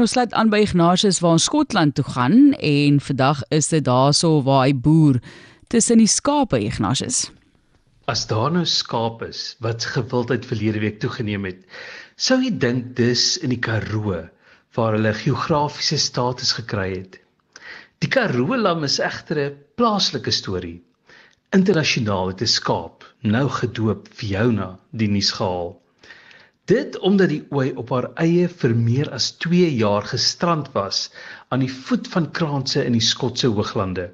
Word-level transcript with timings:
Ons 0.00 0.14
sluit 0.14 0.32
aan 0.40 0.48
by 0.48 0.62
Ignatius 0.64 1.18
waar 1.20 1.34
ons 1.36 1.46
Skotland 1.50 1.92
toe 1.98 2.04
gaan 2.14 2.54
en 2.64 2.94
vandag 3.04 3.42
is 3.52 3.66
dit 3.68 3.84
daarso 3.84 4.38
waar 4.46 4.62
hy 4.64 4.70
boer 4.86 5.18
tussen 5.74 6.00
die 6.00 6.08
skape 6.08 6.56
Ignatius. 6.64 7.18
As 8.08 8.22
daar 8.30 8.54
nou 8.54 8.62
skaap 8.64 9.20
is 9.26 9.42
wat 9.60 9.84
gewildheid 9.92 10.48
verlede 10.48 10.80
week 10.80 10.96
toegeneem 11.02 11.44
het, 11.44 11.58
sou 12.16 12.38
jy 12.40 12.54
dink 12.64 12.94
dis 12.96 13.26
in 13.44 13.52
die 13.52 13.60
Karoo 13.60 14.22
waar 14.78 14.96
hulle 14.96 15.12
geografiese 15.18 16.00
status 16.00 16.54
gekry 16.56 16.88
het. 16.94 17.20
Die 18.00 18.08
Karoo 18.16 18.56
lam 18.56 18.88
is 18.88 18.96
egter 18.96 19.44
'n 19.44 19.60
plaaslike 19.76 20.32
storie. 20.32 20.80
Internasionaal 21.52 22.32
het 22.32 22.40
'n 22.40 22.54
skaap, 22.56 23.04
nou 23.20 23.44
gedoop 23.60 24.08
Fiona, 24.08 24.78
die 24.96 25.12
nuus 25.12 25.36
gehaal. 25.36 25.81
Dit 26.72 26.98
omdat 27.04 27.28
die 27.28 27.42
ooi 27.50 27.72
op 27.76 27.90
haar 27.92 28.06
eie 28.22 28.46
vir 28.48 28.72
meer 28.78 29.08
as 29.12 29.32
2 29.44 29.66
jaar 29.76 30.06
gestrand 30.08 30.70
was 30.72 31.00
aan 31.52 31.60
die 31.60 31.72
voet 31.72 32.06
van 32.08 32.30
kraanse 32.38 32.84
in 32.88 32.94
die 32.96 33.04
Skotse 33.04 33.50
Hooglande. 33.52 34.06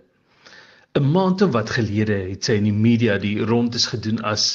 'n 0.98 1.10
Maand 1.12 1.42
of 1.46 1.52
wat 1.54 1.70
gelede 1.76 2.16
het 2.30 2.48
sy 2.48 2.56
in 2.58 2.66
die 2.66 2.78
media 2.86 3.18
die 3.22 3.36
rondes 3.50 3.86
gedoen 3.92 4.18
as 4.30 4.46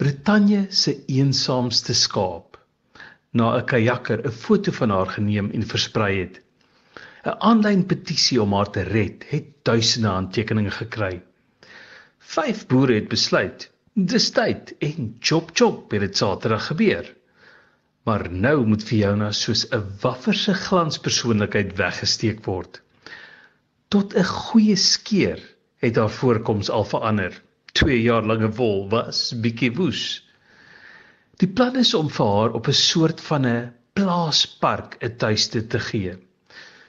Brittanje 0.00 0.62
se 0.70 0.94
eensaamste 1.16 1.94
skaap. 1.94 2.56
Na 3.32 3.50
'n 3.58 3.66
kajakker 3.72 4.24
'n 4.24 4.32
foto 4.44 4.72
van 4.78 4.90
haar 4.90 5.12
geneem 5.18 5.50
en 5.50 5.68
versprei 5.74 6.12
het. 6.20 6.40
'n 7.26 7.36
aanlyn 7.50 7.84
petisie 7.86 8.40
om 8.42 8.52
haar 8.52 8.70
te 8.70 8.82
red 8.82 9.28
het 9.34 9.52
duisende 9.62 10.08
handtekeninge 10.08 10.70
gekry. 10.70 11.20
Vyf 12.18 12.66
boere 12.66 12.94
het 12.94 13.08
besluit, 13.08 13.70
dis 13.94 14.30
tyd 14.30 14.74
en 14.78 15.16
chop 15.20 15.50
chop 15.52 15.90
het 15.90 16.00
dit 16.00 16.16
Saterdag 16.16 16.66
gebeur. 16.72 17.15
Maar 18.06 18.28
nou 18.30 18.66
moet 18.70 18.84
Fiona 18.86 19.32
soos 19.34 19.64
'n 19.74 19.82
wafferse 20.00 20.52
glanspersoonlikheid 20.54 21.72
weggesteek 21.78 22.44
word. 22.44 22.80
Tot 23.88 24.14
'n 24.14 24.24
goeie 24.24 24.76
skeer 24.76 25.40
het 25.82 25.96
haar 25.96 26.10
voorkoms 26.10 26.70
al 26.70 26.84
verander. 26.84 27.42
2 27.72 28.02
jaar 28.02 28.22
lange 28.22 28.50
wol 28.58 28.88
was 28.88 29.32
bietjie 29.42 29.72
woes. 29.74 30.04
Die 31.42 31.48
plan 31.48 31.76
is 31.76 31.94
om 31.94 32.08
vir 32.08 32.30
haar 32.34 32.54
op 32.60 32.68
'n 32.68 32.78
soort 32.80 33.20
van 33.20 33.46
'n 33.46 33.72
plaaspark 33.92 34.96
'n 35.02 35.16
tuiste 35.16 35.66
te 35.66 35.80
gee. 35.88 36.14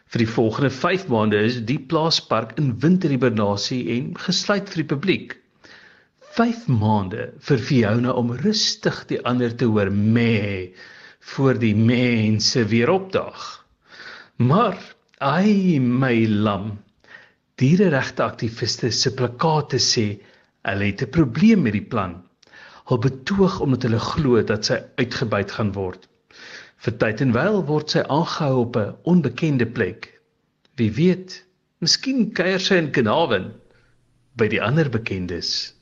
Vir 0.08 0.20
die 0.23 0.34
volgende 0.34 0.70
5 0.70 1.08
maande 1.08 1.40
is 1.44 1.58
die 1.66 1.80
plaaspark 1.80 2.54
in 2.62 2.80
winterhibernasie 2.80 3.82
en 3.98 4.14
gesluit 4.28 4.70
vir 4.70 4.84
die 4.84 4.95
publiek. 4.95 5.36
5 6.38 6.68
maande 6.68 7.34
vir 7.40 7.58
Fiona 7.58 8.12
om 8.12 8.32
rustig 8.32 9.06
die 9.08 9.20
ander 9.26 9.56
te 9.56 9.66
hoor 9.66 9.90
mê 9.92 10.73
voor 11.28 11.58
die 11.59 11.75
mense 11.75 12.66
weer 12.66 12.89
opdag. 12.89 13.66
Maar 14.36 14.78
ai 15.17 15.80
my 15.80 16.28
lam. 16.28 16.78
Diereregte 17.59 18.23
aktiviste 18.23 18.92
se 18.92 19.11
plakate 19.17 19.80
sê 19.81 20.05
hulle 20.67 20.86
het 20.92 21.02
'n 21.03 21.09
probleem 21.09 21.61
met 21.61 21.73
die 21.73 21.88
plan. 21.94 22.23
Hulle 22.88 23.00
betoog 23.09 23.59
omdat 23.59 23.83
hulle 23.83 24.00
glo 24.00 24.44
dat 24.44 24.66
sy 24.66 24.80
uitgebuit 24.95 25.52
gaan 25.52 25.72
word. 25.73 26.08
Vir 26.78 26.98
tyd 26.98 27.22
en 27.22 27.33
wyl 27.33 27.64
word 27.66 27.89
sy 27.89 28.02
aangehou 28.08 28.59
op 28.61 28.75
'n 28.78 28.95
onbekende 29.03 29.66
plek. 29.66 30.22
Wie 30.75 30.92
weet, 30.92 31.45
miskien 31.80 32.31
kuier 32.33 32.59
sy 32.59 32.75
in 32.75 32.92
Kanawen 32.92 33.52
by 34.36 34.48
die 34.48 34.61
ander 34.61 34.89
bekendes. 34.89 35.73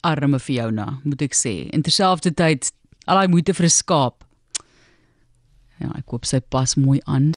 Arme 0.00 0.38
Fiona, 0.38 1.00
moet 1.04 1.22
ek 1.22 1.34
sê. 1.34 1.70
En 1.72 1.82
terselfdertyd 1.82 2.72
al 3.06 3.16
daai 3.16 3.28
moeite 3.28 3.54
vir 3.54 3.64
'n 3.64 3.70
skaap. 3.70 4.29
Ja, 5.80 5.90
ek 5.96 6.06
koop 6.12 6.26
sy 6.28 6.42
pas 6.52 6.74
mooi 6.76 7.00
aan. 7.08 7.28